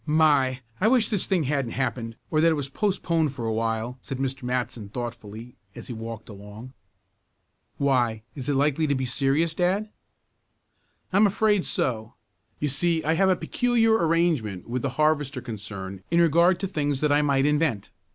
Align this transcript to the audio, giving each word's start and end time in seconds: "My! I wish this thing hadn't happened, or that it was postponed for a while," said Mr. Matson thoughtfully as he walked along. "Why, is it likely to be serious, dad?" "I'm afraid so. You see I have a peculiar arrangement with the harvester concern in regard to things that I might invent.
"My! 0.07 0.61
I 0.79 0.87
wish 0.87 1.09
this 1.09 1.27
thing 1.27 1.43
hadn't 1.43 1.73
happened, 1.73 2.15
or 2.31 2.41
that 2.41 2.49
it 2.49 2.55
was 2.55 2.69
postponed 2.69 3.33
for 3.33 3.45
a 3.45 3.53
while," 3.53 3.99
said 4.01 4.17
Mr. 4.17 4.41
Matson 4.41 4.89
thoughtfully 4.89 5.57
as 5.75 5.85
he 5.89 5.93
walked 5.93 6.27
along. 6.27 6.73
"Why, 7.77 8.23
is 8.33 8.49
it 8.49 8.55
likely 8.55 8.87
to 8.87 8.95
be 8.95 9.05
serious, 9.05 9.53
dad?" 9.53 9.91
"I'm 11.13 11.27
afraid 11.27 11.65
so. 11.65 12.15
You 12.59 12.67
see 12.67 13.03
I 13.03 13.13
have 13.13 13.29
a 13.29 13.35
peculiar 13.35 13.93
arrangement 13.93 14.67
with 14.67 14.81
the 14.81 14.89
harvester 14.97 15.39
concern 15.39 16.01
in 16.09 16.19
regard 16.19 16.59
to 16.61 16.67
things 16.67 17.01
that 17.01 17.11
I 17.11 17.21
might 17.21 17.45
invent. 17.45 17.91